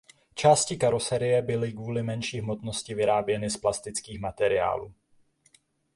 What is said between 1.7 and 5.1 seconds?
kvůli menší hmotnosti vyráběny z plastických materiálů.